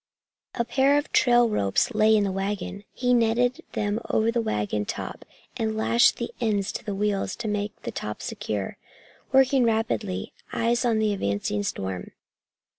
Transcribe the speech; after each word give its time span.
A 0.55 0.65
pair 0.65 0.97
of 0.97 1.11
trail 1.13 1.47
ropes 1.47 1.93
lay 1.93 2.15
in 2.17 2.23
the 2.23 2.31
wagon. 2.31 2.85
He 2.91 3.13
netted 3.13 3.61
them 3.73 3.99
over 4.09 4.31
the 4.31 4.41
wagon 4.41 4.83
top 4.83 5.25
and 5.57 5.77
lashed 5.77 6.17
the 6.17 6.31
ends 6.41 6.71
to 6.71 6.83
the 6.83 6.95
wheels 6.95 7.35
to 7.35 7.47
make 7.47 7.79
the 7.83 7.91
top 7.91 8.19
securer, 8.23 8.77
working 9.31 9.63
rapidly, 9.63 10.33
eyes 10.51 10.85
on 10.85 10.97
the 10.97 11.13
advancing 11.13 11.61
storm. 11.61 12.13